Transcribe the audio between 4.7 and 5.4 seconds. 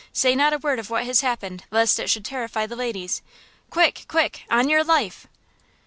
life!"